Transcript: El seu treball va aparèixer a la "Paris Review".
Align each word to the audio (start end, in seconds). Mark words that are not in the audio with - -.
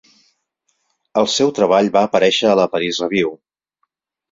El 1.23 1.29
seu 1.33 1.51
treball 1.59 1.91
va 1.99 2.03
aparèixer 2.11 2.51
a 2.51 2.57
la 2.63 2.67
"Paris 2.75 3.03
Review". 3.07 3.33